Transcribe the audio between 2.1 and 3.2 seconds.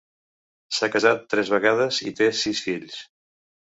té sis fills.